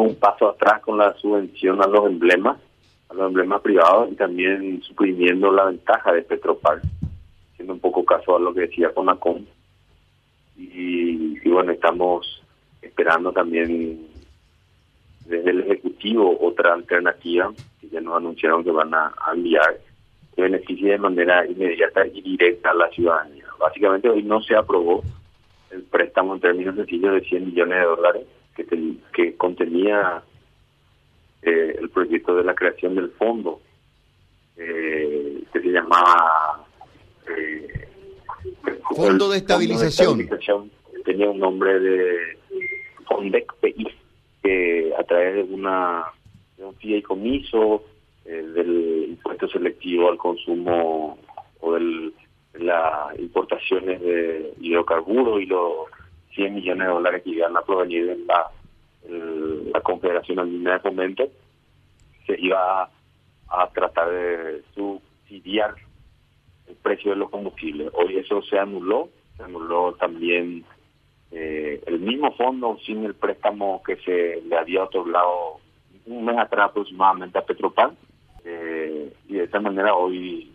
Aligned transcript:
dimos 0.00 0.12
un 0.12 0.16
paso 0.16 0.48
atrás 0.48 0.80
con 0.82 0.98
la 0.98 1.14
subvención 1.14 1.82
a 1.82 1.86
los 1.86 2.06
emblemas, 2.06 2.58
a 3.08 3.14
los 3.14 3.28
emblemas 3.28 3.60
privados 3.60 4.10
y 4.12 4.14
también 4.14 4.82
suprimiendo 4.82 5.50
la 5.52 5.66
ventaja 5.66 6.12
de 6.12 6.22
Petropar, 6.22 6.80
haciendo 7.52 7.74
un 7.74 7.80
poco 7.80 8.04
caso 8.04 8.36
a 8.36 8.40
lo 8.40 8.54
que 8.54 8.62
decía 8.62 8.92
Conacom. 8.94 9.44
Y, 10.56 11.38
y 11.42 11.48
bueno, 11.48 11.72
estamos 11.72 12.42
esperando 12.82 13.32
también 13.32 14.06
desde 15.26 15.50
el 15.50 15.60
Ejecutivo 15.60 16.36
otra 16.40 16.74
alternativa 16.74 17.52
que 17.80 17.88
ya 17.88 18.00
nos 18.00 18.16
anunciaron 18.16 18.64
que 18.64 18.70
van 18.70 18.92
a, 18.94 19.12
enviar 19.32 19.78
que 20.34 20.42
beneficie 20.42 20.92
de 20.92 20.98
manera 20.98 21.46
inmediata 21.46 22.06
y 22.06 22.20
directa 22.20 22.70
a 22.70 22.74
la 22.74 22.88
ciudadanía. 22.90 23.44
Básicamente 23.58 24.08
hoy 24.08 24.22
no 24.22 24.40
se 24.42 24.54
aprobó 24.54 25.02
el 25.70 25.82
préstamo 25.82 26.34
en 26.34 26.40
términos 26.40 26.74
sencillos 26.76 27.14
de 27.14 27.20
100 27.22 27.46
millones 27.46 27.78
de 27.78 27.84
dólares 27.84 28.26
que, 28.56 28.64
que 28.64 28.76
contenía 29.80 30.22
eh, 31.42 31.76
el 31.80 31.90
proyecto 31.90 32.34
de 32.34 32.44
la 32.44 32.54
creación 32.54 32.94
del 32.94 33.10
fondo 33.12 33.60
eh, 34.56 35.42
que 35.52 35.60
se 35.60 35.68
llamaba 35.68 36.64
eh, 37.26 37.88
Fondo 38.94 39.30
de 39.30 39.38
Estabilización. 39.38 40.70
Tenía 41.04 41.30
un 41.30 41.38
nombre 41.38 41.80
de 41.80 42.38
FONDEC-PI 43.08 43.88
que 44.42 44.92
a 44.98 45.02
través 45.04 45.48
de 45.48 45.54
una 45.54 46.04
de 46.58 46.64
un 46.64 46.74
fideicomiso 46.76 47.84
eh, 48.26 48.42
del 48.54 49.06
impuesto 49.10 49.48
selectivo 49.48 50.10
al 50.10 50.18
consumo 50.18 51.18
o 51.60 51.72
de 51.72 52.12
las 52.54 53.18
importaciones 53.18 54.00
de 54.02 54.52
hidrocarburos 54.60 55.40
y 55.40 55.46
los 55.46 55.86
100 56.34 56.54
millones 56.54 56.86
de 56.86 56.92
dólares 56.92 57.22
que 57.22 57.30
iban 57.30 57.56
a 57.56 57.62
provenir 57.62 58.06
de 58.06 58.16
la, 58.26 58.50
la 59.08 59.80
Confederación 59.80 60.38
Andina 60.38 60.74
de 60.74 60.80
Fomento, 60.80 61.28
se 62.26 62.38
iba 62.38 62.90
a, 63.48 63.66
tratar 63.72 64.10
de 64.10 64.62
subsidiar 64.74 65.74
el 66.66 66.76
precio 66.76 67.10
de 67.10 67.16
los 67.16 67.30
combustibles. 67.30 67.90
Hoy 67.94 68.18
eso 68.18 68.42
se 68.42 68.58
anuló, 68.58 69.08
se 69.36 69.42
anuló 69.42 69.94
también 69.94 70.64
eh, 71.32 71.82
el 71.86 72.00
mismo 72.00 72.32
fondo 72.32 72.78
sin 72.84 73.04
el 73.04 73.14
préstamo 73.14 73.82
que 73.82 73.96
se 73.96 74.42
le 74.42 74.56
había 74.56 74.84
otorgado 74.84 75.58
un 76.06 76.24
mes 76.24 76.38
atrás 76.38 76.70
aproximadamente 76.70 77.38
a 77.38 77.42
Petropal 77.42 77.96
eh, 78.44 79.12
y 79.28 79.34
de 79.34 79.44
esta 79.44 79.60
manera 79.60 79.94
hoy 79.94 80.50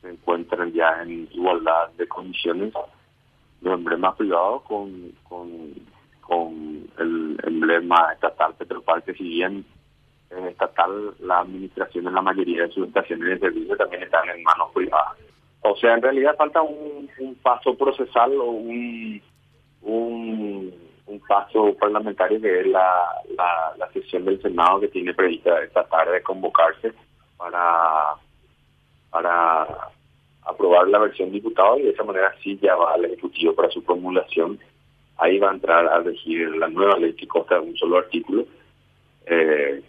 se 0.00 0.10
encuentran 0.10 0.72
ya 0.72 1.02
en 1.02 1.28
igualdad 1.32 1.90
de 1.96 2.06
condiciones 2.08 2.74
los 3.62 3.74
emblemas 3.74 4.16
privados 4.16 4.62
con, 4.62 5.12
con 5.28 5.72
el 7.72 7.82
emblema 7.82 8.12
estatal 8.12 8.54
Petropal 8.54 9.02
que 9.02 9.14
si 9.14 9.24
bien 9.24 9.64
en 10.30 10.46
estatal 10.46 11.14
la 11.20 11.40
administración 11.40 12.06
en 12.06 12.14
la 12.14 12.22
mayoría 12.22 12.62
de 12.62 12.72
sus 12.72 12.88
estaciones 12.88 13.28
de 13.28 13.38
servicio 13.38 13.76
también 13.76 14.02
están 14.02 14.28
en 14.28 14.42
manos 14.42 14.70
privadas. 14.72 15.18
O 15.60 15.76
sea, 15.76 15.94
en 15.94 16.02
realidad 16.02 16.36
falta 16.36 16.62
un, 16.62 17.08
paso 17.42 17.76
procesal 17.76 18.32
o 18.38 18.50
un 18.50 19.22
un, 19.82 20.72
un 21.06 21.20
paso 21.20 21.74
parlamentario 21.78 22.40
que 22.40 22.60
es 22.60 22.66
la, 22.66 23.04
la, 23.76 23.90
sesión 23.92 24.24
del 24.24 24.40
Senado 24.40 24.80
que 24.80 24.88
tiene 24.88 25.12
prevista 25.12 25.62
esta 25.62 25.84
tarde 25.84 26.22
convocarse 26.22 26.94
para, 27.36 28.14
para 29.10 29.66
aprobar 30.44 30.88
la 30.88 30.98
versión 30.98 31.30
diputado 31.30 31.78
y 31.78 31.82
de 31.82 31.90
esa 31.90 32.04
manera 32.04 32.34
sí 32.42 32.58
ya 32.62 32.74
va 32.74 32.94
al 32.94 33.04
Ejecutivo 33.04 33.54
para 33.54 33.70
su 33.70 33.82
promulgación. 33.82 34.58
Ahí 35.22 35.38
va 35.38 35.50
a 35.50 35.54
entrar 35.54 35.86
a 35.86 36.00
regir 36.00 36.56
la 36.56 36.66
nueva 36.66 36.98
ley 36.98 37.12
que 37.12 37.28
consta 37.28 37.54
de 37.54 37.60
un 37.60 37.76
solo 37.76 37.98
artículo, 37.98 38.44
eh, 39.26 39.80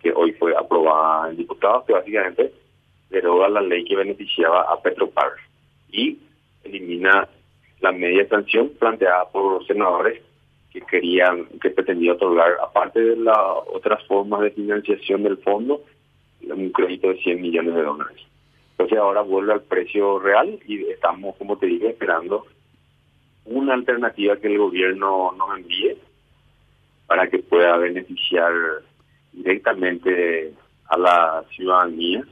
que 0.00 0.12
hoy 0.12 0.34
fue 0.34 0.54
aprobada 0.56 1.30
en 1.30 1.36
diputados, 1.36 1.84
que 1.84 1.92
básicamente 1.92 2.52
deroga 3.10 3.48
la 3.48 3.60
ley 3.60 3.84
que 3.84 3.96
beneficiaba 3.96 4.62
a 4.62 4.80
Petropar 4.80 5.32
y 5.90 6.16
elimina 6.62 7.28
la 7.80 7.90
media 7.90 8.28
sanción 8.28 8.70
planteada 8.78 9.28
por 9.30 9.54
los 9.54 9.66
senadores 9.66 10.22
que 10.72 10.80
querían, 10.82 11.46
que 11.60 11.70
pretendía 11.70 12.12
otorgar, 12.12 12.52
aparte 12.62 13.00
de 13.00 13.16
las 13.16 13.36
otras 13.74 14.00
formas 14.06 14.42
de 14.42 14.52
financiación 14.52 15.24
del 15.24 15.38
fondo, 15.38 15.82
un 16.42 16.70
crédito 16.70 17.08
de 17.08 17.18
100 17.18 17.42
millones 17.42 17.74
de 17.74 17.82
dólares. 17.82 18.22
Entonces 18.72 18.96
ahora 18.96 19.22
vuelve 19.22 19.54
al 19.54 19.62
precio 19.62 20.20
real 20.20 20.60
y 20.68 20.84
estamos, 20.84 21.34
como 21.34 21.58
te 21.58 21.66
dije, 21.66 21.88
esperando 21.88 22.46
una 23.46 23.74
alternativa 23.74 24.36
que 24.36 24.48
el 24.48 24.58
gobierno 24.58 25.32
nos 25.32 25.58
envíe 25.58 25.96
para 27.06 27.28
que 27.28 27.38
pueda 27.38 27.76
beneficiar 27.76 28.52
directamente 29.32 30.52
a 30.88 30.98
la 30.98 31.44
ciudadanía 31.54 32.24